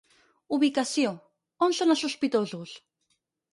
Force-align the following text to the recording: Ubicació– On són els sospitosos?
Ubicació– 0.55 1.11
On 1.67 1.77
són 1.81 1.97
els 1.97 2.03
sospitosos? 2.07 2.75